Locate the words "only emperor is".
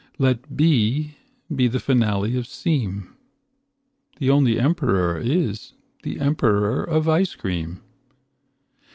4.31-5.73